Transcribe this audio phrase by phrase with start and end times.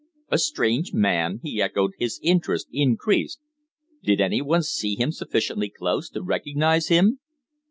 [0.29, 3.39] "A strange man?" he echoed, his interest increased.
[4.01, 7.19] "Did anyone see him sufficiently close to recognise him?"